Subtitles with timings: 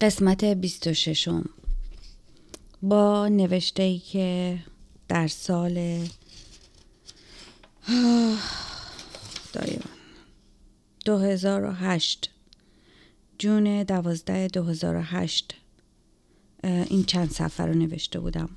[0.00, 1.28] قسمت 26
[2.82, 4.58] با نوشته ای که
[5.08, 5.74] در سال
[9.52, 9.90] دایما
[11.04, 12.30] 2008
[13.38, 15.54] جون دوازده 2008
[16.64, 18.50] این چند سفر رو نوشته بودم.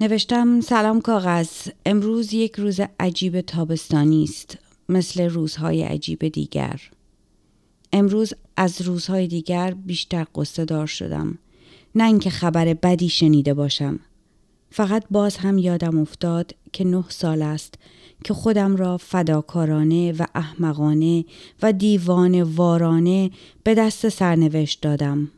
[0.00, 1.50] نوشتم سلام کاغذ.
[1.86, 4.58] امروز یک روز عجیب تابستانی است
[4.88, 6.80] مثل روزهای عجیب دیگر.
[7.92, 11.38] امروز از روزهای دیگر بیشتر قصه دار شدم.
[11.94, 14.00] نه اینکه خبر بدی شنیده باشم.
[14.70, 17.74] فقط باز هم یادم افتاد که نه سال است
[18.24, 21.24] که خودم را فداکارانه و احمقانه
[21.62, 23.30] و دیوان وارانه
[23.64, 25.30] به دست سرنوشت دادم.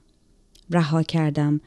[0.71, 1.61] رها کردم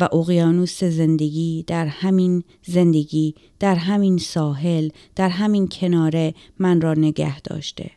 [0.00, 7.40] و اقیانوس زندگی در همین زندگی در همین ساحل در همین کناره من را نگه
[7.40, 7.90] داشته.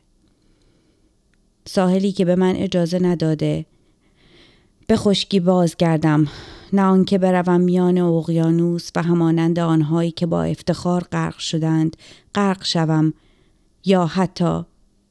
[1.71, 3.65] ساحلی که به من اجازه نداده
[4.87, 6.27] به خشکی بازگردم
[6.73, 11.98] نه آنکه بروم میان اقیانوس و همانند آنهایی که با افتخار غرق شدند
[12.35, 13.13] غرق شوم
[13.85, 14.61] یا حتی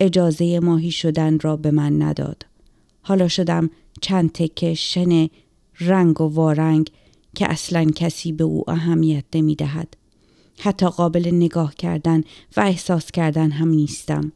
[0.01, 2.47] اجازه ماهی شدن را به من نداد
[3.03, 5.29] حالا شدم چند تکه شن
[5.81, 6.91] رنگ و وارنگ
[7.35, 9.97] که اصلا کسی به او اهمیت نمی دهد.
[10.59, 12.21] حتی قابل نگاه کردن
[12.57, 14.33] و احساس کردن هم نیستم.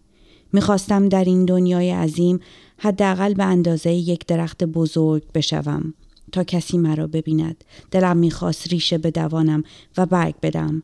[0.53, 2.41] می‌خواستم در این دنیای عظیم
[2.79, 5.95] حداقل به اندازه یک درخت بزرگ بشوم
[6.33, 7.65] تا کسی مرا ببیند.
[7.91, 9.63] دلم می‌خواست ریشه بدوانم
[9.97, 10.83] و برگ بدم.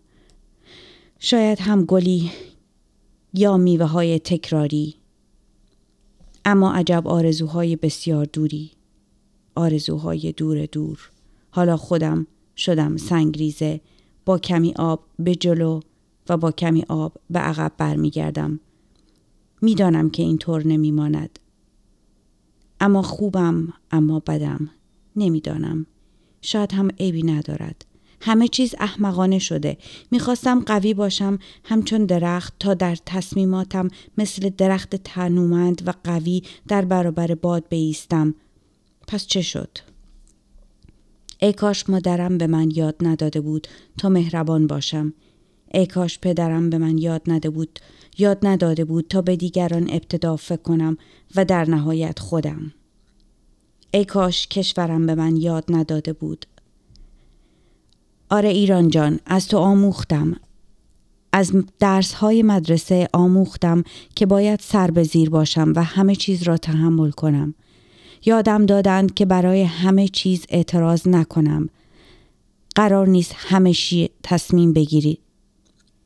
[1.19, 2.31] شاید هم گلی
[3.35, 4.95] یا میوه های تکراری.
[6.45, 8.71] اما عجب آرزوهای بسیار دوری.
[9.55, 11.11] آرزوهای دور دور.
[11.51, 13.81] حالا خودم شدم سنگریزه.
[14.25, 15.81] با کمی آب به جلو
[16.29, 18.61] و با کمی آب به عقب برمیگردم.
[19.63, 21.39] می‌دانم که اینطور نمیماند.
[22.81, 24.71] اما خوبم اما بدم.
[25.17, 25.87] نمی‌دانم.
[26.43, 27.85] شاید هم عیبی ندارد.
[28.21, 29.79] همه چیز احمقانه شده.
[30.11, 33.89] می‌خواستم قوی باشم همچون درخت تا در تصمیماتم
[34.19, 38.35] مثل درخت تنومند و قوی در برابر باد بیستم.
[39.07, 39.79] پس چه شد؟
[41.41, 45.15] ای کاش مادرم به من یاد نداده بود تا مهربان باشم.
[45.75, 47.79] ای کاش پدرم به من یاد نده بود
[48.19, 50.99] یاد نداده بود تا به دیگران ابتدا فکر کنم
[51.37, 52.73] و در نهایت خودم.
[53.91, 56.47] ای کاش کشورم به من یاد نداده بود.
[58.31, 60.37] آره ایران جان از تو آموختم.
[61.33, 63.85] از درس های مدرسه آموختم
[64.17, 67.55] که باید سر به زیر باشم و همه چیز را تحمل کنم.
[68.25, 71.69] یادم دادند که برای همه چیز اعتراض نکنم.
[72.75, 73.75] قرار نیست همه
[74.23, 75.19] تصمیم بگیری.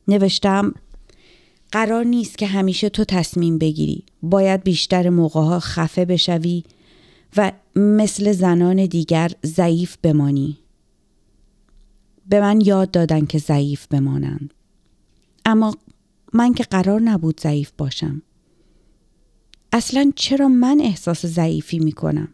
[0.07, 0.73] نوشتم
[1.73, 6.63] قرار نیست که همیشه تو تصمیم بگیری باید بیشتر موقع خفه بشوی
[7.37, 10.57] و مثل زنان دیگر ضعیف بمانی
[12.29, 14.53] به من یاد دادن که ضعیف بمانند
[15.45, 15.75] اما
[16.33, 18.21] من که قرار نبود ضعیف باشم
[19.71, 22.27] اصلا چرا من احساس ضعیفی می کنم؟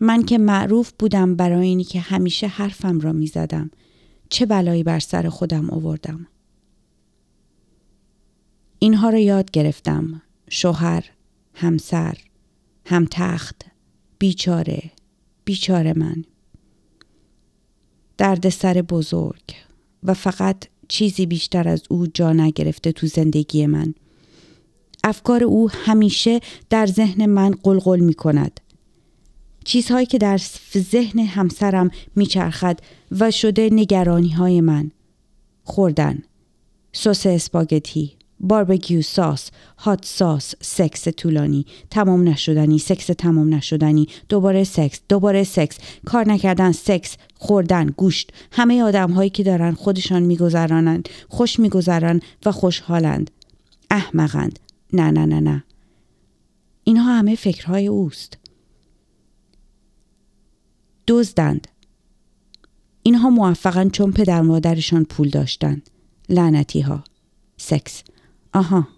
[0.00, 3.70] من که معروف بودم برای اینی که همیشه حرفم را می زدم.
[4.28, 6.26] چه بلایی بر سر خودم آوردم؟
[8.82, 10.22] اینها را یاد گرفتم.
[10.50, 11.04] شوهر،
[11.54, 12.18] همسر،
[12.86, 13.64] هم تخت،
[14.18, 14.90] بیچاره،
[15.44, 16.24] بیچاره من.
[18.18, 19.42] درد سر بزرگ
[20.02, 20.56] و فقط
[20.88, 23.94] چیزی بیشتر از او جا نگرفته تو زندگی من.
[25.04, 26.40] افکار او همیشه
[26.70, 28.60] در ذهن من قلقل می کند.
[29.64, 30.40] چیزهایی که در
[30.76, 32.78] ذهن همسرم میچرخد
[33.10, 34.90] و شده نگرانی های من.
[35.64, 36.22] خوردن.
[36.92, 38.21] سس اسپاگتی.
[38.42, 45.78] barbecue sauce، hot sauce، سکس طولانی، تمام نشدنی، سکس تمام نشدنی، دوباره سکس، دوباره سکس،
[46.06, 52.52] کار نکردن، سکس، خوردن، گوشت، همه آدم هایی که دارن خودشان میگذرانند، خوش میگذرند و
[52.52, 53.30] خوشحالند.
[53.90, 54.58] احمقند،
[54.92, 55.64] نه نه نه نه.
[56.84, 58.38] اینها همه فکرهای اوست.
[61.06, 61.68] دزدند.
[63.02, 65.82] اینها موفقن چون پدر مادرشان پول داشتن.
[66.28, 67.04] لعنتی ها
[67.56, 68.02] سکس.
[68.52, 68.88] آها.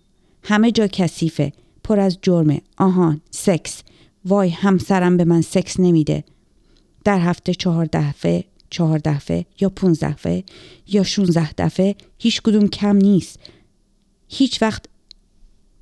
[0.43, 1.53] همه جا کثیفه.
[1.85, 2.63] پر از جرمه.
[2.77, 3.17] آها.
[3.31, 3.83] سکس.
[4.25, 6.25] وای همسرم به من سکس نمیده.
[7.05, 10.45] در هفته چهار دفعه چهار دفعه یا پونزده دفعه
[10.87, 13.39] یا شونزده دفعه هیچ کدوم کم نیست.
[14.29, 14.85] هیچ وقت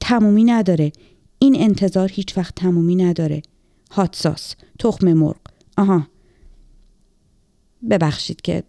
[0.01, 0.93] تمومی نداره.
[1.39, 3.43] این انتظار هیچ وقت تمومی نداره.
[3.91, 5.41] هات ساس تخم مرغ.
[5.77, 6.07] آها.
[7.91, 8.63] ببخشید که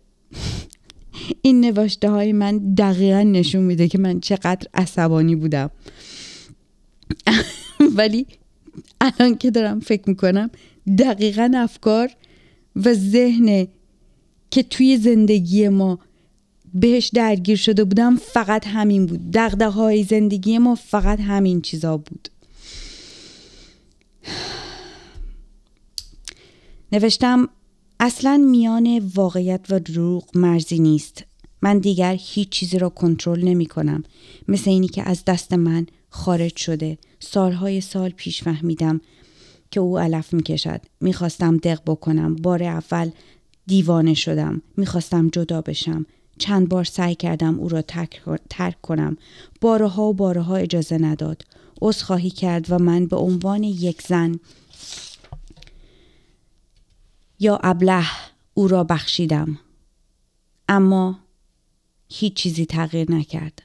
[1.41, 5.69] این نوشته های من دقیقا نشون میده که من چقدر عصبانی بودم.
[7.97, 8.25] ولی
[9.01, 10.49] الان که دارم فکر می‌کنم
[10.97, 12.09] دقیقا افکار
[12.75, 13.67] و ذهن
[14.51, 15.99] که توی زندگی ما
[16.73, 19.31] بهش درگیر شده بودم فقط همین بود.
[19.31, 22.29] دقده های زندگی ما فقط همین چیزا بود.
[26.91, 27.49] نوشتم
[28.05, 31.23] اصلا میان واقعیت و دروغ مرزی نیست.
[31.61, 34.03] من دیگر هیچ چیزی را کنترل نمی کنم.
[34.47, 36.97] مثل اینی که از دست من خارج شده.
[37.19, 39.01] سالهای سال پیش فهمیدم
[39.71, 40.81] که او علف می کشد.
[41.01, 42.35] می‌خواستم دق بکنم.
[42.35, 43.09] بار اول
[43.67, 44.61] دیوانه شدم.
[44.77, 46.05] می‌خواستم جدا بشم.
[46.37, 47.81] چند بار سعی کردم او را
[48.49, 49.17] ترک کنم.
[49.61, 51.45] بارها و بارها اجازه نداد.
[52.03, 54.39] خواهی کرد و من به عنوان یک زن
[57.43, 58.05] یا ابله
[58.53, 59.59] او را بخشیدم
[60.69, 61.19] اما
[62.09, 63.63] هیچ چیزی تغییر نکرد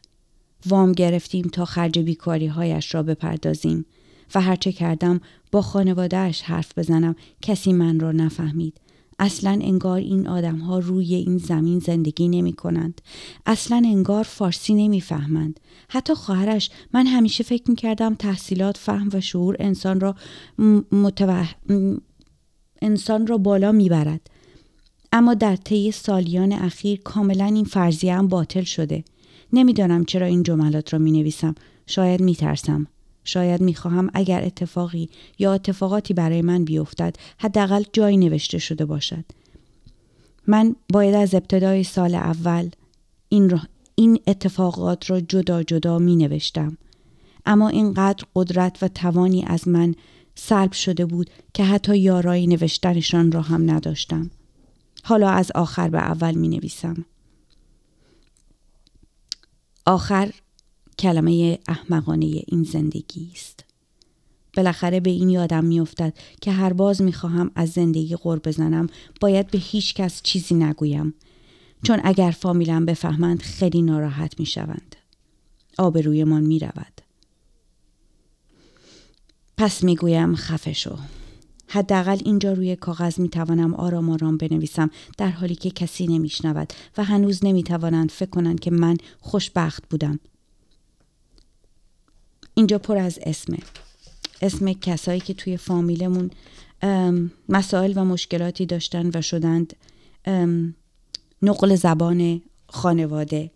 [0.67, 3.87] وام گرفتیم تا خرج بیکاری هایش را بپردازیم
[4.35, 5.21] و هرچه کردم
[5.53, 8.81] با خانوادهش حرف بزنم کسی من را نفهمید
[9.19, 13.01] اصلا انگار این آدم ها روی این زمین زندگی نمی کنند.
[13.47, 15.61] اصلا انگار فارسی نمی‌فهمند.
[15.89, 20.15] حتی خواهرش من همیشه فکر می کردم تحصیلات فهم و شعور انسان را
[20.93, 21.49] متوه...
[22.83, 24.31] انسان را بالا می‌برد.
[25.13, 29.05] اما در طی سالیان اخیر کاملا این فرضیه هم باطل شده.
[29.53, 31.55] نمی‌دانم چرا این جملات را می نویسم.
[31.87, 32.87] شاید می ترسم.
[33.25, 35.09] شاید می‌خواهم اگر اتفاقی
[35.39, 39.25] یا اتفاقاتی برای من بیفتد حداقل جایی نوشته شده باشد
[40.47, 42.71] من باید از ابتدای سال اول
[43.29, 43.61] این,
[43.95, 46.79] این اتفاقات را جدا جدا می نوشتم
[47.47, 49.95] اما اینقدر قدرت و توانی از من
[50.41, 54.31] سلب شده بود که حتی یارایی نوشتنشان را هم نداشتم
[55.03, 57.05] حالا از آخر به اول می نویسم
[59.87, 60.33] آخر
[60.99, 63.65] کلمه احمقانه این زندگی است.
[64.57, 68.87] بالاخره به این یادم میافتد که هر باز می‌خواهم از زندگی غور بزنم
[69.21, 71.15] باید به هیچ کس چیزی نگویم
[71.83, 74.97] چون اگر فامیلم بفهمند خیلی ناراحت می‌شوند.
[75.79, 76.98] آبرویمان می رود.
[79.59, 80.97] پس می‌گویم خفه شو.
[81.69, 87.05] حداقل اینجا روی کاغذ می توانم آرام آرام بنویسم در حالی که کسی نمیشنود و
[87.05, 90.21] هنوز نمی توانند فکر کنند که من خوشبخت بودم.
[92.55, 93.59] اینجا پر از اسمه
[94.43, 96.31] اسم کسایی که توی فامیلمون
[97.49, 99.77] مسائل و مشکلاتی داشتن و شدند
[101.43, 103.51] نقل زبان خانواده.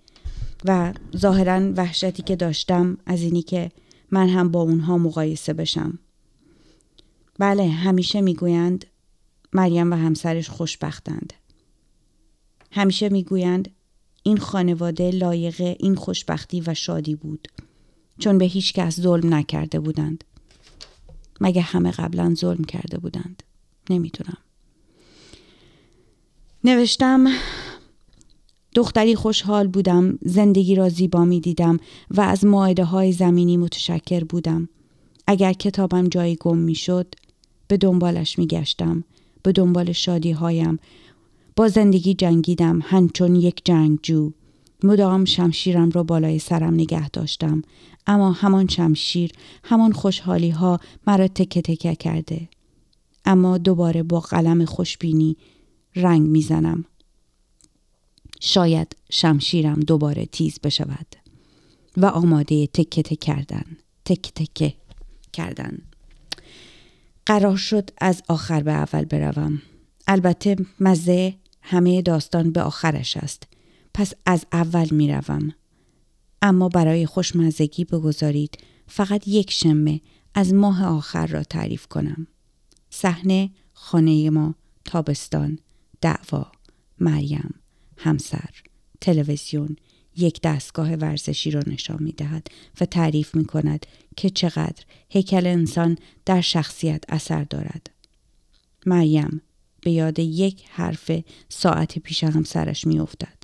[0.64, 3.70] و ظاهرا وحشتی که داشتم از اینی که
[4.12, 5.98] من هم با اونها مقایسه بشم.
[7.38, 8.84] بله همیشه می‌گویند
[9.52, 11.32] مریم و همسرش خوشبختند.
[12.72, 13.70] همیشه می‌گویند
[14.22, 17.48] این خانواده لایق این خوشبختی و شادی بود
[18.18, 20.24] چون به هیچ کس ظلم نکرده بودند.
[21.40, 23.42] مگه همه قبلا ظلم کرده بودند؟
[23.90, 24.38] نمی‌دونم.
[26.64, 27.26] نوشتم
[28.74, 31.78] دختری خوشحال بودم زندگی را زیبا می دیدم
[32.10, 34.68] و از معایده های زمینی متشکر بودم.
[35.26, 37.14] اگر کتابم جایی گم می شد
[37.68, 39.04] به دنبالش می گشتم
[39.42, 40.78] به دنبال شادی هایم
[41.56, 44.30] با زندگی جنگیدم هنچون یک جنگجو.
[44.84, 47.62] مدام شمشیرم را بالای سرم نگه داشتم.
[48.06, 49.32] اما همان شمشیر
[49.64, 52.48] همان خوشحالی ها مرا تکه تکه کرده.
[53.24, 55.36] اما دوباره با قلم خوشبینی
[55.96, 56.84] رنگ می‌زنم
[58.44, 61.06] شاید شمشیرم دوباره تیز بشود.
[61.96, 63.64] و آماده تکه تکه کردن.
[64.04, 64.74] تک تکه
[65.32, 65.78] کردن.
[67.26, 69.62] قرار شد از آخر به اول بروم.
[70.06, 73.42] البته مزه همه داستان به آخرش است.
[73.94, 75.52] پس از اول می‌روم.
[76.42, 80.00] اما برای خوشمزگی بگذارید فقط یک شمه
[80.34, 82.26] از ماه آخر را تعریف کنم.
[82.90, 85.58] صحنه خانه ما تابستان.
[86.00, 86.52] دعوا.
[87.00, 87.61] مریم.
[88.02, 88.50] همسر
[89.00, 89.76] تلویزیون
[90.16, 92.46] یک دستگاه ورزشی را نشان می دهد
[92.80, 97.90] و تعریف می کند که چقدر هیکل انسان در شخصیت اثر دارد.
[98.86, 99.42] مریم
[99.80, 101.10] به یاد یک حرف
[101.48, 103.42] ساعت پیش همسرش می افتد.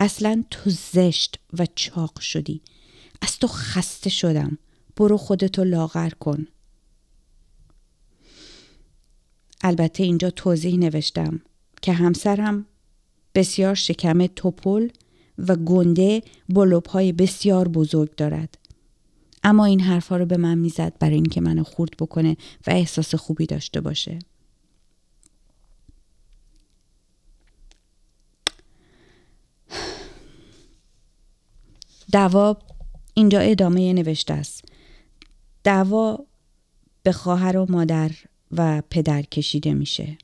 [0.00, 2.60] اصلا تو زشت و چاق شدی
[3.22, 4.58] از تو خسته شدم
[4.96, 6.46] برو خودتو لاغر کن
[9.60, 11.40] البته اینجا توضیح نوشتم
[11.82, 12.66] که همسرم
[13.36, 14.88] بسیار شکم توپل
[15.38, 16.22] و گنده
[16.90, 18.58] های بسیار بزرگ دارد.
[19.44, 23.46] اما این حرفها رو به من می‌زد برای اینکه منو خورد بکنه و احساس خوبی
[23.46, 24.18] داشته باشه.
[32.12, 32.56] دعوا
[33.14, 34.64] اینجا ادامه نوشته است.
[35.64, 36.18] دعوا
[37.02, 38.10] به خواهر و مادر
[38.52, 40.18] و پدر کشیده میشه.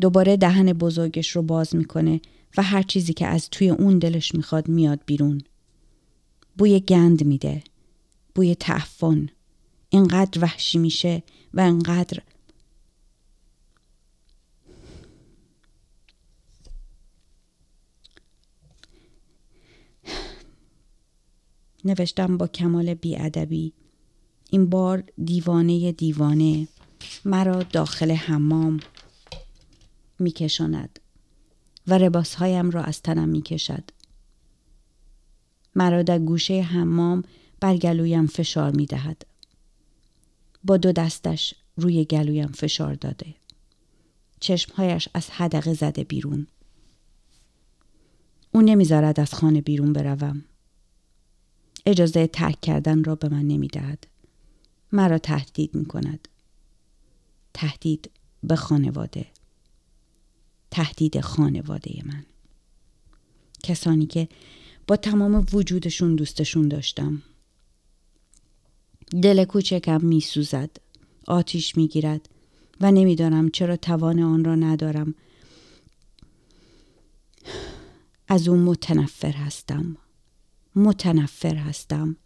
[0.00, 2.20] دوباره دهن بزرگش رو باز می‌کنه
[2.56, 5.40] و هر چیزی که از توی اون دلش می‌خواد میاد بیرون.
[6.58, 7.62] بوی گند میده
[8.34, 9.28] بوی تعفن.
[9.88, 11.22] اینقدر وحشی میشه
[11.54, 12.22] و اینقدر
[21.84, 23.72] نوشتم با کمال بیادبی.
[24.50, 26.68] این بار دیوانه دیوانه.
[27.24, 28.80] مرا داخل حمام.
[30.18, 30.98] میکشاند
[31.86, 33.84] و رباسهایم را از تنم می‌کشد.
[35.74, 37.22] مرا در گوشه حمام
[37.60, 39.26] بر گلویم فشار می‌دهد.
[40.64, 43.34] با دو دستش روی گلویم فشار داده.
[44.40, 46.46] چشمهایش از حدقه زده بیرون.
[48.52, 50.44] او نمی‌ذارد از خانه بیرون بروم.
[51.86, 54.06] اجازه ترک کردن را به من نمی‌دهد.
[54.92, 56.28] مرا تهدید می کند
[57.54, 58.10] تهدید
[58.42, 59.26] به خانواده.
[60.74, 62.24] تهدید خانواده من.
[63.62, 64.28] کسانی که
[64.86, 67.22] با تمام وجودشون دوستشون داشتم.
[69.22, 70.70] دل کوچکم می سوزد
[71.26, 72.28] آتیش می گیرد
[72.80, 75.14] و نمی‌دانم چرا توان آن را ندارم.
[78.28, 79.96] از اون متنفر هستم.
[80.76, 82.16] متنفر هستم.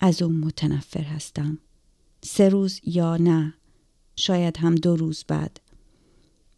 [0.00, 1.58] از اون متنفر هستم.
[2.22, 3.54] سه روز یا نه
[4.16, 5.60] شاید هم دو روز بعد.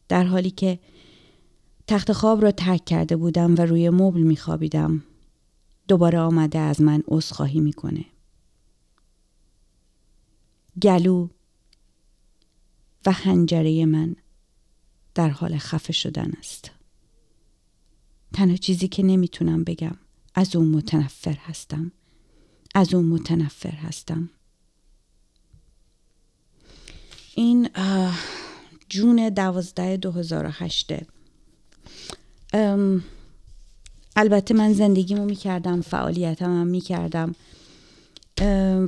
[0.08, 0.78] در حالی که
[1.86, 5.04] تخت خواب را ترک کرده بودم و روی مبل می خوابیدم.
[5.88, 8.04] دوباره آمده از من عذرخواهی می‌کنه
[10.82, 11.28] گلو
[13.06, 14.16] و هنجره من
[15.14, 16.70] در حال خفه شدن است.
[18.32, 19.96] تنها چیزی که نمی‌تونم بگم
[20.34, 21.92] از اون متنفر هستم.
[22.74, 24.30] از اون متنفر هستم.
[27.34, 27.68] این
[28.88, 30.46] جون دوازده دو هزار
[34.16, 37.34] البته من زندگیمو می‌کردم فعالیتم هم می‌کردم.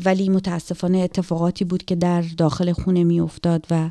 [0.04, 3.90] ولی متاسفانه اتفاقاتی بود که در داخل خونه میافتاد و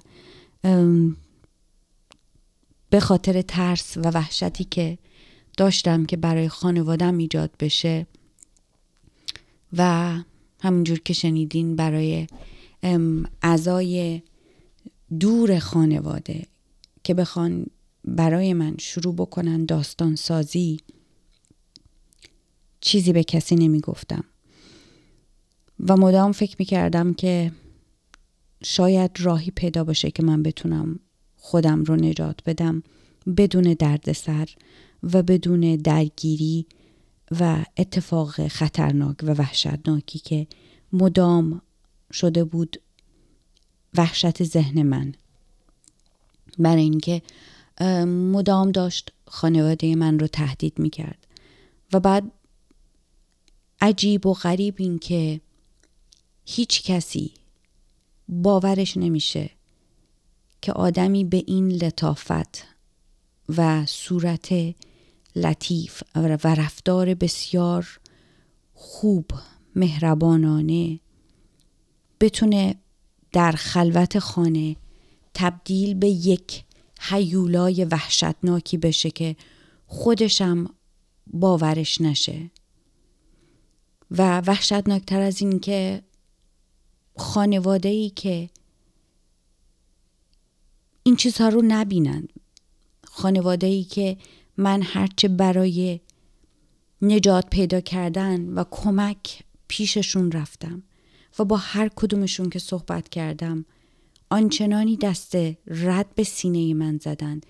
[2.90, 4.98] به خاطر ترس و وحشتی که
[5.58, 8.08] داشتم که برای خانوادم ایجاد بشه
[9.78, 10.14] و
[10.62, 12.28] همونجور که شنیدین برای
[13.42, 14.22] اعضای
[15.20, 16.46] دور خانواده
[17.04, 17.66] که بخوان
[18.06, 20.80] برای من شروع بکنن داستان سازی
[22.82, 24.24] چیزی به کسی نمی گفتم
[25.88, 27.52] و مدام فکر می کردم که
[28.64, 31.00] شاید راهی پیدا باشه که من بتونم
[31.38, 32.84] خودم رو نجات بدم
[33.38, 34.50] بدون دردسر
[35.04, 36.66] و بدون درگیری
[37.40, 40.48] و اتفاق خطرناک و وحشتناکی که
[40.94, 41.62] مدام
[42.12, 42.82] شده بود
[43.98, 45.14] وحشت ذهن من.
[46.60, 47.22] برای اینکه
[48.06, 51.28] مدام داشت خانواده من رو تهدید می کرد
[51.94, 52.32] و بعد
[53.82, 55.42] عجیب و غریب این که
[56.46, 57.34] هیچ کسی
[58.30, 59.50] باورش نمیشه
[60.62, 62.66] که آدمی به این لطافت
[63.58, 64.54] و صورت
[65.36, 68.00] لطیف و رفتار بسیار
[68.74, 69.32] خوب
[69.76, 71.00] مهربانانه
[72.20, 72.76] بتونه
[73.32, 74.76] در خلوت خانه
[75.34, 76.64] تبدیل به یک
[77.00, 79.36] حیولای وحشتناکی بشه که
[79.88, 80.76] خودشم
[81.28, 82.52] باورش نشه.
[84.12, 86.02] و وحشتناکتر از این که
[87.18, 88.50] خانواده ای که
[91.04, 92.34] این چیزها رو نبینند
[93.04, 94.18] خانواده ای که
[94.58, 96.00] من هرچه برای
[97.02, 100.84] نجات پیدا کردن و کمک پیششون رفتم.
[101.40, 103.66] و با هر کدومشون که صحبت کردم
[104.30, 105.36] آنچنانی دست
[105.68, 107.42] رد به سینه من زدن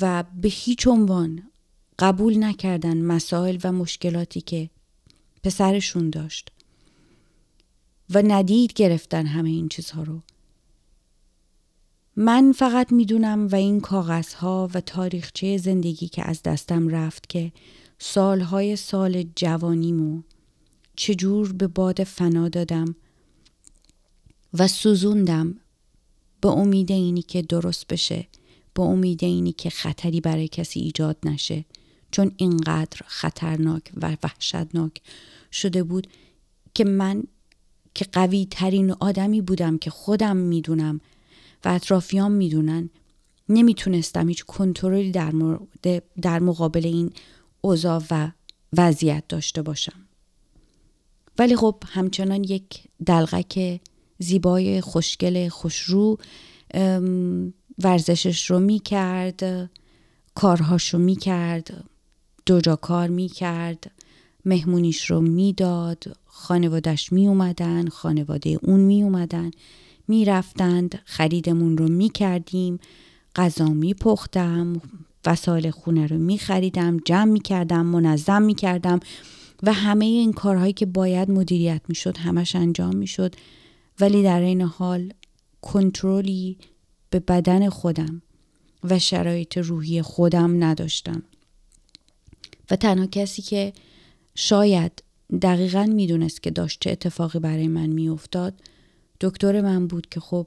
[0.00, 1.42] و به هیچ عنوان
[1.98, 4.70] قبول نکردن مسائل و مشکلاتی که
[5.42, 6.50] پسرشون داشت
[8.10, 10.20] و ندید گرفتن همه این چیزها رو.
[12.16, 17.52] من فقط می‌دونم و این کاغذها و تاریخچه زندگی که از دستم رفت که
[17.98, 20.22] سالهای سال جوانیمو
[20.96, 22.96] چجور به باد فنا دادم
[24.54, 25.56] و سوزوندم
[26.40, 28.28] به امید اینی که درست بشه
[28.74, 31.64] به امید اینی که خطری برای کسی ایجاد نشه.
[32.10, 35.00] چون اینقدر خطرناک و وحشتناک
[35.52, 36.06] شده بود
[36.74, 37.24] که من
[37.94, 41.00] که قوی ترین آدمی بودم که خودم می‌دونم
[41.64, 42.90] و اطرافیان می‌دونن.
[43.48, 45.32] نمی‌تونستم هیچ کنترلی در,
[46.22, 47.12] در مقابل این
[47.60, 48.30] اوضاع و
[48.72, 50.06] وضعیت داشته باشم.
[51.38, 53.80] ولی خب همچنان یک دلغک
[54.18, 56.18] زیبای خوشگل خوشرو
[57.78, 59.70] ورزشش رو می کرد
[60.34, 61.84] کارهاش رو می کرد
[62.46, 63.90] دو جا کار می کرد
[64.44, 69.50] مهمونیش رو می‌داد خانوادش می اومدن خانواده اون می اومدن
[70.08, 72.78] می رفتند خریدمون رو می کردیم
[73.36, 74.80] غذا می پختم
[75.26, 79.00] وسایل خونه رو می خریدم جمع می کردم منظم می کردم
[79.62, 83.34] و همه این کارهایی که باید مدیریت می شد همش انجام می شد
[84.00, 85.12] ولی در این حال
[85.60, 86.58] کنترلی
[87.10, 88.22] به بدن خودم
[88.84, 91.22] و شرایط روحی خودم نداشتم.
[92.70, 93.72] و تنها کسی که
[94.34, 95.02] شاید
[95.42, 98.54] دقیقا می‌دونست که داشت چه اتفاقی برای من میافتاد
[99.20, 100.46] دکتر من بود که خب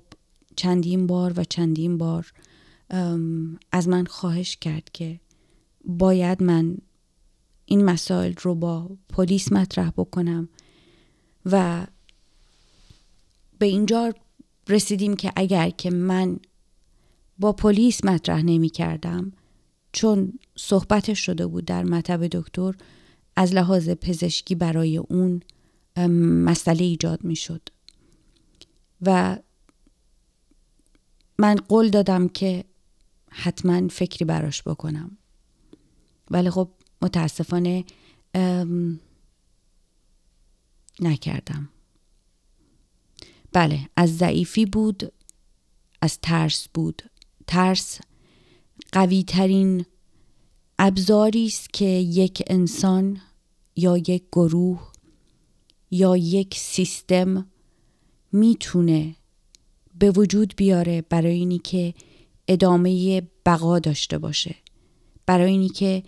[0.56, 2.32] چندین بار و چندین بار
[3.72, 5.20] از من خواهش کرد که
[5.86, 6.78] باید من
[7.66, 10.50] این مسائل رو با پلیس مطرح بکنم
[11.46, 11.88] و
[13.60, 14.14] به اینجا
[14.70, 16.40] رسیدیم که اگر که من
[17.40, 19.34] با پلیس مطرح نمی کردم
[19.92, 22.76] چون صحبتش شده بود در مطب دکتر
[23.36, 25.42] از لحاظ پزشکی برای اون
[26.46, 27.62] مسئله ایجاد می شد.
[29.02, 29.38] و
[31.40, 32.64] من قول دادم که
[33.30, 35.18] حتما فکری براش بکنم.
[36.32, 36.70] ولی خب
[37.02, 37.86] متاسفانه
[41.00, 41.70] نکردم.
[43.54, 45.12] بله از ضعیفی بود
[46.02, 47.02] از ترس بود.
[47.48, 48.00] ترس
[48.92, 49.86] قوی ترین
[50.80, 53.22] ابزاری است که یک انسان
[53.76, 54.92] یا یک گروه
[55.92, 57.48] یا یک سیستم
[58.32, 59.16] می‌تونه
[60.00, 61.94] به وجود بیاره برای اینی که
[62.48, 64.56] ادامه بقا داشته باشه.
[65.26, 66.04] برای اینی که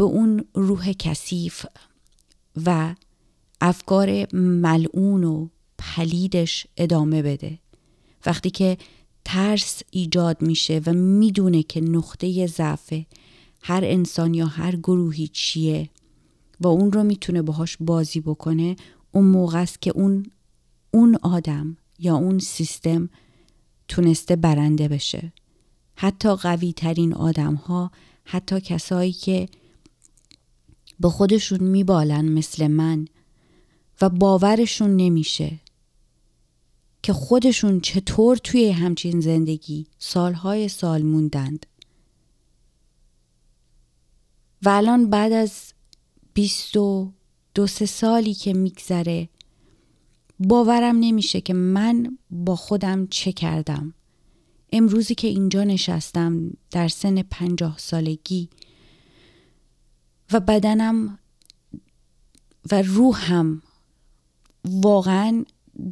[0.00, 1.66] به اون روح کثیف
[2.66, 2.94] و
[3.60, 7.58] افکار ملعون و پلیدش ادامه بده.
[8.26, 8.78] وقتی که
[9.24, 12.92] ترس ایجاد میشه و می‌دونه که نقطه ضعف
[13.62, 15.90] هر انسان یا هر گروهی چیه
[16.60, 18.76] و اون رو می‌تونه باهاش بازی بکنه
[19.12, 20.26] اون موقع است که اون
[20.90, 23.10] اون آدم یا اون سیستم
[23.88, 25.32] تونسته برنده بشه.
[25.96, 27.90] حتی قوی ترین آدم ها
[28.24, 29.48] حتی کسایی که
[31.00, 33.08] به خودشون میبالن مثل من
[34.00, 35.60] و باورشون نمیشه
[37.02, 41.66] که خودشون چطور توی همچین زندگی سالهای سال موندند.
[44.62, 45.72] و الان بعد از
[46.34, 47.12] بیست و
[47.54, 49.28] دو سه سالی که میگذره
[50.38, 53.94] باورم نمیشه که من با خودم چه کردم.
[54.72, 58.48] امروزی که اینجا نشستم در سن پنجاه سالگی
[60.32, 61.18] و بدنم
[62.72, 63.62] و روحم
[64.64, 65.44] واقعا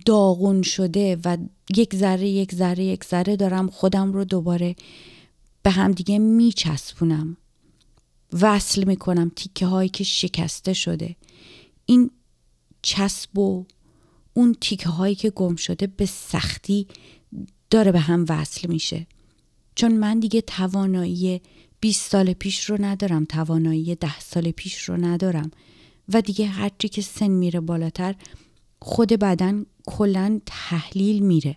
[0.07, 1.37] داغون شده و
[1.77, 4.77] یک ذره یک ذره یک ذره دارم خودم رو دوباره
[5.63, 7.37] به همدیگه میچسبونم.
[8.33, 11.17] وصل می‌کنم تیکه هایی که شکسته شده.
[11.87, 12.11] این
[12.83, 13.67] چسب و
[14.35, 16.87] اون تیکه هایی که گم شده به سختی
[17.71, 19.07] داره به هم وصل میشه.
[19.75, 21.41] چون من دیگه توانایی
[21.81, 25.51] 20 سال پیش رو ندارم توانایی ده سال پیش رو ندارم.
[26.15, 28.15] و دیگه هرچی که سن میره بالاتر
[28.81, 31.57] خود بدن کلا تحلیل میره.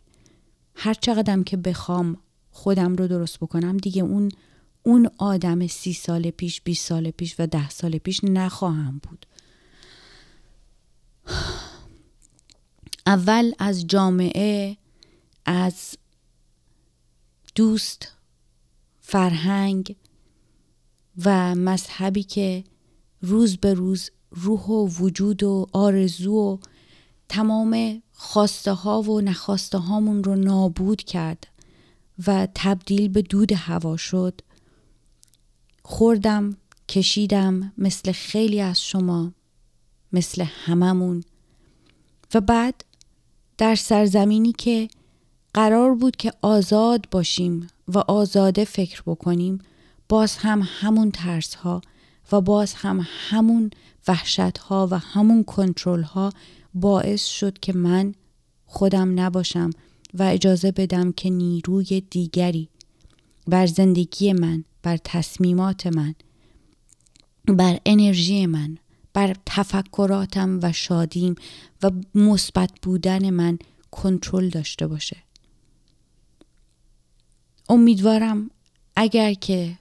[0.76, 2.18] هر چقدرم که بخوام
[2.52, 4.32] خودم رو درست بکنم دیگه اون
[4.84, 9.26] اون آدم سی سال پیش 20 سال پیش و ده سال پیش نخواهم بود.
[13.06, 14.78] اول از جامعه
[15.46, 15.96] از
[17.56, 18.12] دوست
[19.00, 19.96] فرهنگ
[21.26, 22.64] و مذهبی که
[23.22, 26.58] روز به روز روح و وجود و آرزو و
[27.30, 31.48] تمام خواسته ها و نخواسته هامون رو نابود کرد
[32.28, 34.42] و تبدیل به دود هوا شد.
[35.84, 36.58] خوردم
[36.90, 39.32] کشیدم مثل خیلی از شما
[40.14, 41.24] مثل هممون.
[42.34, 42.86] و بعد
[43.58, 44.88] در سرزمینی که
[45.54, 49.60] قرار بود که آزاد باشیم و آزاده فکر بکنیم
[50.12, 51.82] باز هم همون ترس ها
[52.32, 53.70] و باز هم همون
[54.08, 56.32] وحشت ها و همون کنترل ها
[56.74, 58.14] باعث شد که من
[58.66, 59.70] خودم نباشم
[60.14, 62.70] و اجازه بدم که نیروی دیگری
[63.48, 66.16] بر زندگی من بر تصمیمات من
[67.46, 68.78] بر انرژی من
[69.14, 71.36] بر تفکراتم و شادیم
[71.84, 73.60] و مثبت بودن من
[73.92, 75.18] کنترل داشته باشه.
[77.70, 78.50] امیدوارم
[78.96, 79.81] اگر که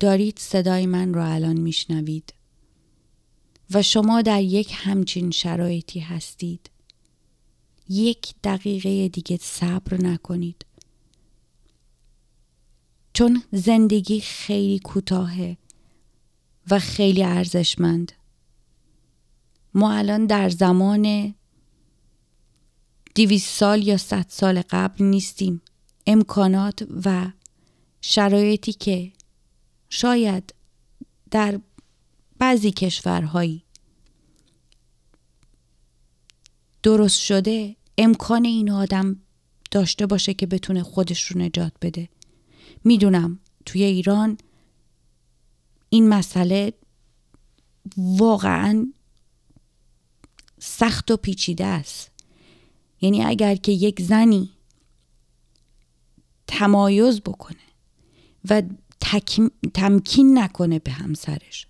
[0.00, 2.34] دارید صدای من رو الان میشنوید
[3.70, 6.70] و شما در یک همچین شرایطی هستید.
[7.88, 10.66] یک دقیقه دیگه صبر نکنید.
[13.12, 15.56] چون زندگی خیلی کوتاهه
[16.70, 18.12] و خیلی ارزشمند.
[19.74, 21.34] ما الان در زمان
[23.14, 25.62] دیویس سال یا صد سال قبل نیستیم.
[26.06, 27.32] امکانات و
[28.00, 29.12] شرایطی که
[29.90, 30.54] شاید
[31.30, 31.60] در
[32.38, 33.62] بعضی کشورهایی
[36.82, 39.16] درست شده امکان این آدم
[39.70, 42.08] داشته باشه که بتونه خودش رو نجات بده.
[42.84, 44.38] می‌دونم توی ایران
[45.88, 46.72] این مسئله
[47.96, 48.92] واقعا
[50.58, 52.10] سخت و پیچیده است.
[53.00, 54.50] یعنی اگر که یک زنی
[56.46, 57.56] تمایز بکنه
[58.50, 58.62] و
[59.74, 61.66] تمکین نکنه به همسرش.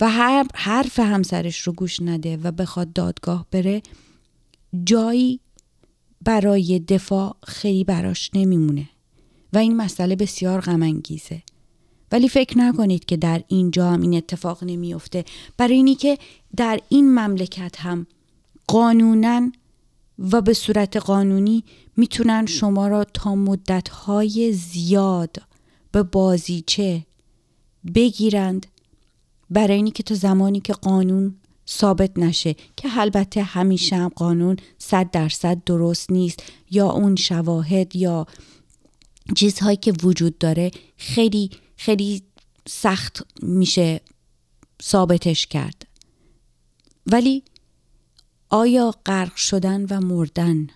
[0.00, 0.10] و
[0.54, 3.82] حرف همسرش رو گوش نده و بخواد دادگاه بره
[4.84, 5.40] جایی
[6.24, 8.88] برای دفاع خیلی براش نمیمونه.
[9.52, 11.02] و این مسئله بسیار غم
[12.12, 15.24] ولی فکر نکنید که در اینجا هم این اتفاق نمیافته.
[15.56, 16.18] برای اینی که
[16.56, 18.06] در این مملکت هم
[18.66, 19.52] قانونا
[20.18, 21.64] و به صورت قانونی
[21.96, 25.36] می‌تونن شما را تا مدتهای زیاد
[25.96, 27.06] به بازیچه
[27.94, 28.66] بگیرند
[29.50, 31.36] برای اینی که تا زمانی که قانون
[31.68, 38.26] ثابت نشه که البته همیشه هم قانون صد درصد درست نیست یا اون شواهد یا
[39.36, 42.22] چیزهایی که وجود داره خیلی خیلی
[42.68, 44.00] سخت میشه
[44.82, 45.86] ثابتش کرد.
[47.06, 47.42] ولی
[48.50, 50.66] آیا غرق شدن و مردن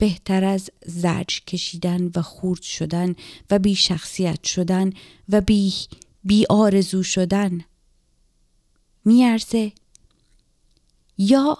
[0.00, 3.14] بهتر از زرج کشیدن و خورد شدن
[3.50, 4.92] و بی شخصیت شدن
[5.28, 5.74] و بی,
[6.24, 7.64] بی آرزو شدن.
[9.04, 9.72] میارزه
[11.18, 11.58] یا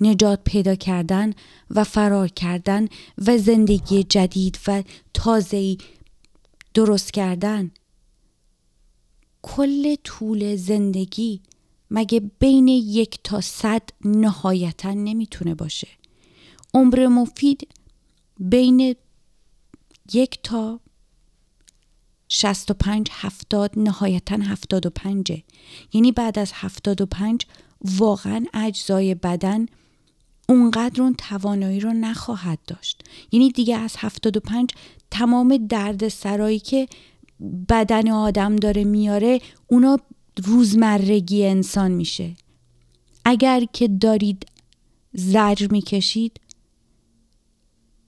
[0.00, 1.32] نجات پیدا کردن
[1.70, 2.88] و فرار کردن
[3.26, 4.82] و زندگی جدید و
[5.14, 5.76] تازه
[6.74, 7.70] درست کردن.
[9.42, 11.40] کل طول زندگی
[11.90, 15.88] مگه بین یک تا صد نهایتا نمی‌تونه باشه؟
[16.74, 17.68] عمر مفید
[18.38, 18.96] بین
[20.12, 20.80] یک تا
[22.28, 25.42] شست و پنج هفتاد نهایتا هفتاد و پنجه
[25.92, 27.46] یعنی بعد از هفتاد و پنج
[27.84, 29.66] واقعا اجزای بدن
[30.48, 33.02] اونقدر اون توانایی رو نخواهد داشت.
[33.32, 34.70] یعنی دیگه از هفتاد و پنج
[35.10, 36.88] تمام درد سرایی که
[37.68, 39.98] بدن آدم داره میاره اونا
[40.44, 42.34] روزمرگی انسان میشه.
[43.24, 44.46] اگر که دارید
[45.12, 46.40] زجر می‌کشید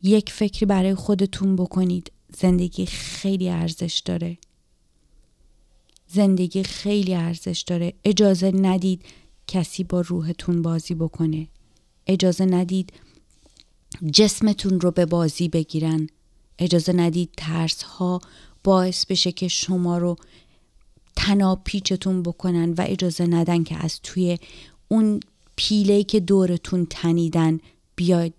[0.05, 2.12] یک فکری برای خودتون بکنید.
[2.38, 4.38] زندگی خیلی ارزش داره.
[6.09, 7.93] زندگی خیلی ارزش داره.
[8.05, 9.03] اجازه ندید
[9.47, 11.49] کسی با روحتون بازی بکنه.
[12.07, 12.93] اجازه ندید
[14.12, 16.07] جسمتون رو به بازی بگیرن.
[16.59, 18.21] اجازه ندید ترس ها
[18.64, 20.17] باعث بشه که شما رو
[21.17, 24.38] تنا پیچتون بکنن و اجازه ندن که از توی
[24.88, 25.21] اون
[25.57, 27.61] پیله که دورتون تنیدن
[27.97, 28.35] بیاید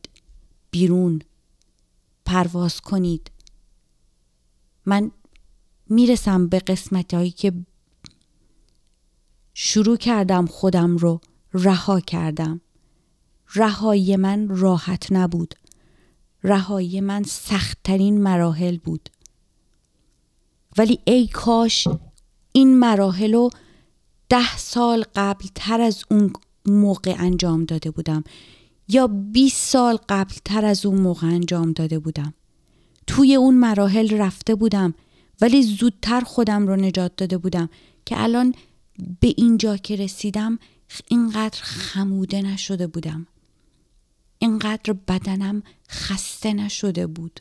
[0.71, 1.21] بیرون.
[2.25, 3.31] پرواز کنید.
[4.85, 5.11] من
[5.89, 7.53] می‌رسم به قسمت هایی که
[9.53, 11.21] شروع کردم خودم رو
[11.53, 12.61] رها کردم.
[13.55, 15.55] رهایی من راحت نبود.
[16.43, 19.09] رهایی من سختترین مراحل بود.
[20.77, 21.87] ولی ای کاش
[22.51, 23.49] این مراحل رو
[24.29, 26.33] ده سال قبل تر از اون
[26.65, 28.23] موقع انجام داده بودم.
[28.87, 32.33] یا 20 سال قبل تر از اون موقع انجام داده بودم
[33.07, 34.93] توی اون مراحل رفته بودم
[35.41, 37.69] ولی زودتر خودم رو نجات داده بودم
[38.05, 38.55] که الان
[39.19, 40.59] به اینجا که رسیدم
[41.07, 43.27] اینقدر خموده نشده بودم
[44.39, 47.39] اینقدر بدنم خسته نشده بود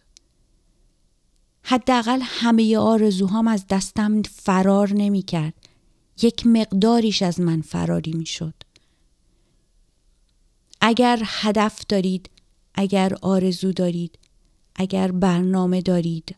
[1.66, 5.54] حداقل همه آرزوهام از دستم فرار نمی کرد.
[6.22, 8.54] یک مقداریش از من فراری می شد.
[10.86, 12.30] اگر هدف دارید،
[12.74, 14.18] اگر آرزو دارید،
[14.74, 16.36] اگر برنامه دارید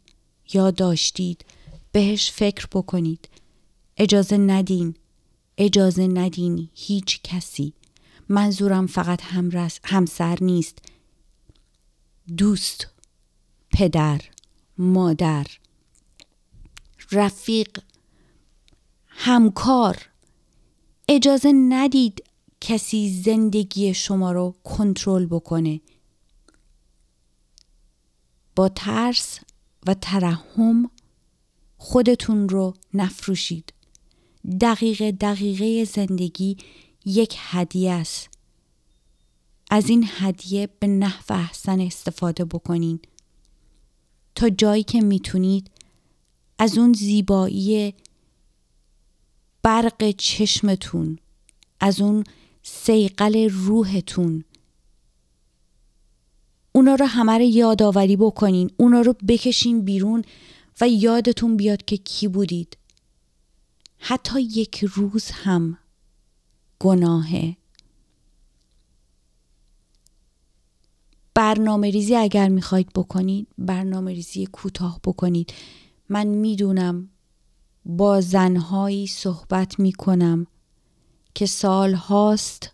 [0.52, 1.44] یا داشتید
[1.92, 3.28] بهش فکر بکنید.
[3.96, 4.94] اجازه ندین،
[5.58, 7.72] اجازه ندین هیچ کسی.
[8.28, 10.78] منظورم فقط همرس، همسر نیست.
[12.36, 12.86] دوست،
[13.70, 14.20] پدر،
[14.78, 15.46] مادر
[17.12, 17.78] رفیق
[19.06, 20.08] همکار
[21.08, 22.25] اجازه ندید
[22.68, 25.80] کسی زندگی شما رو کنترل بکنه.
[28.56, 29.38] با ترس
[29.86, 30.90] و ترحم
[31.76, 33.72] خودتون رو نفروشید.
[34.60, 36.56] دقیقه دقیقه زندگی
[37.04, 38.28] یک هدیه است.
[39.70, 43.00] از این هدیه به نحو احسن استفاده بکنین.
[44.34, 45.70] تا جایی که می‌تونید
[46.58, 47.94] از اون زیبایی
[49.62, 51.18] برق چشمتون
[51.80, 52.24] از اون
[52.68, 54.44] سیقل روحتون.
[56.72, 60.24] اونا رو همه رو یادآوری بکنین اونا رو بکشین بیرون
[60.80, 62.76] و یادتون بیاد که کی بودید.
[63.98, 65.78] حتی یک روز هم
[66.78, 67.56] گناهه.
[71.34, 75.52] برنامه ریزی اگر می‌خواید بکنید برنامه ریزی کوتاه بکنید.
[76.08, 77.10] من می‌دونم
[77.84, 80.46] با زنهایی صحبت می‌کنم.
[81.36, 82.72] که سال هاست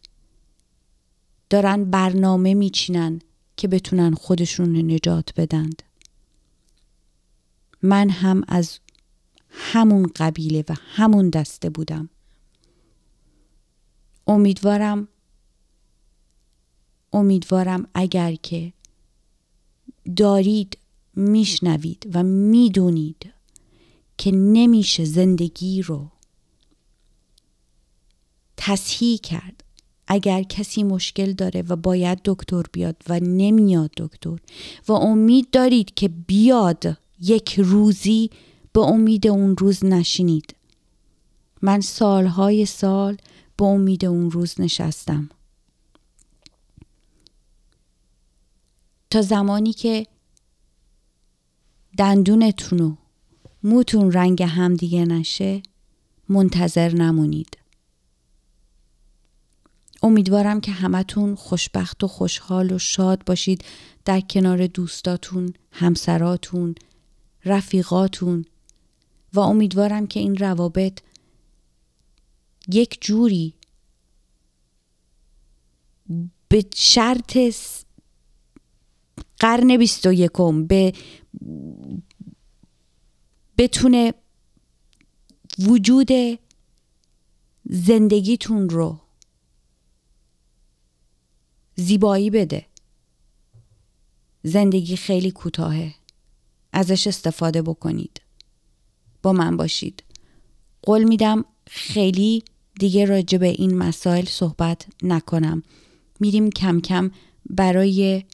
[1.50, 3.20] دارن برنامه میچینن
[3.56, 5.82] که بتونن خودشون نجات بدند.
[7.82, 8.78] من هم از
[9.48, 12.08] همون قبیله و همون دسته بودم.
[14.26, 15.08] امیدوارم
[17.12, 18.72] امیدوارم اگر که
[20.16, 20.78] دارید
[21.14, 23.32] میشنوید و می‌دونید
[24.18, 26.10] که نمیشه زندگی رو
[28.64, 29.64] تصحیح کرد.
[30.06, 34.38] اگر کسی مشکل داره و باید دکتر بیاد و نمیاد دکتر
[34.88, 38.30] و امید دارید که بیاد یک روزی
[38.72, 40.54] به امید اون روز نشینید.
[41.62, 43.16] من سالهای سال
[43.56, 45.28] به امید اون روز نشستم.
[49.10, 50.06] تا زمانی که
[51.98, 52.96] دندونتون و
[53.62, 55.62] موتون رنگ همدیگه نشه
[56.28, 57.61] منتظر نمونید.
[60.02, 63.64] امیدوارم که همتون خوشبخت و خوشحال و شاد باشید.
[64.04, 66.74] در کنار دوستاتون، همسراتون،
[67.44, 68.44] رفیقاتون.
[69.34, 70.98] و امیدوارم که این روابط
[72.68, 73.54] یک جوری
[76.48, 77.38] به شرط
[79.38, 80.92] قرن بیست و یکم به
[83.58, 84.14] بتونه
[85.58, 86.10] وجود
[87.64, 89.01] زندگیتون رو
[91.82, 92.66] زیبایی بده.
[94.42, 95.94] زندگی خیلی کوتاهه.
[96.72, 98.20] ازش استفاده بکنید.
[99.22, 100.02] با من باشید.
[100.82, 102.44] قول میدم خیلی
[102.80, 105.62] دیگه راجع به این مسائل صحبت نکنم.
[106.20, 107.10] میریم کم کم
[107.50, 108.24] برای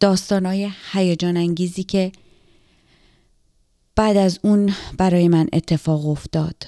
[0.00, 2.12] داستانهای هیجان انگیزی که
[3.96, 6.66] بعد از اون برای من اتفاق افتاد.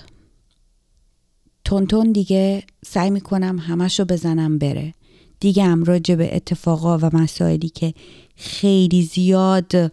[1.64, 4.94] تونتون دیگه سعی می‌کنم همش رو بزنم بره.
[5.44, 7.94] دیگه هم راجع به اتفاقا و مسائلی که
[8.36, 9.92] خیلی زیاد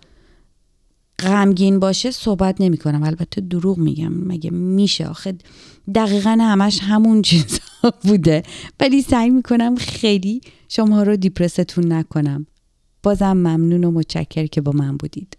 [1.20, 4.14] غمگین باشه صحبت نمی کنم البته دروغ میگم.
[4.14, 5.36] مگه میشه؟ آخه
[5.96, 7.60] دقیقا همش همون چیزا
[8.04, 8.44] بوده.
[8.80, 12.46] ولی سعی می‌کنم خیلی شما رو دیپرستون نکنم.
[13.04, 15.38] بازم ممنون و متشکر که با من بودید.